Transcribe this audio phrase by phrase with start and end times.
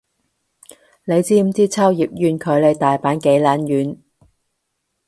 [1.05, 3.99] 你知唔知秋葉原距離大阪幾撚遠